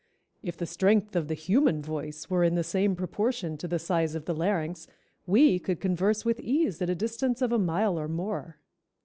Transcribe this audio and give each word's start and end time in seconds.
"If 0.41 0.57
the 0.57 0.65
strength 0.65 1.15
of 1.15 1.27
the 1.27 1.35
human 1.35 1.79
voice 1.83 2.27
were 2.27 2.43
in 2.43 2.55
the 2.55 2.63
same 2.63 2.95
proportion 2.95 3.55
to 3.59 3.67
the 3.67 3.77
size 3.77 4.15
of 4.15 4.25
the 4.25 4.33
larynx, 4.33 4.87
we 5.27 5.59
could 5.59 5.79
converse 5.79 6.25
with 6.25 6.39
ease 6.39 6.81
at 6.81 6.89
a 6.89 6.95
distance 6.95 7.39
of 7.39 7.51
a 7.51 7.59
mile 7.59 7.99
or 7.99 8.07
more." 8.07 8.57